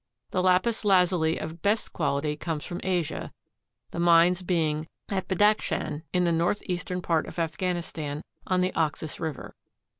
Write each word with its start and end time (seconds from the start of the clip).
The 0.31 0.41
lapis 0.41 0.83
lazuli 0.83 1.37
of 1.37 1.61
best 1.61 1.93
quality 1.93 2.35
comes 2.35 2.65
from 2.65 2.81
Asia, 2.83 3.31
the 3.91 3.99
mines 3.99 4.41
being 4.41 4.87
at 5.09 5.27
Badakschan 5.27 6.01
in 6.11 6.23
the 6.23 6.31
northeastern 6.31 7.03
part 7.03 7.27
of 7.27 7.37
Afghanistan 7.37 8.23
on 8.47 8.61
the 8.61 8.73
Oxus 8.73 9.19
river. 9.19 9.53